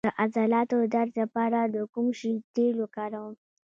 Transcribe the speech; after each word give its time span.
د 0.05 0.09
عضلاتو 0.21 0.77
درد 0.93 1.11
لپاره 1.21 1.59
د 1.63 1.75
کوم 1.93 2.07
شي 2.19 2.33
تېل 2.55 2.75
وکاروم؟ 2.79 3.33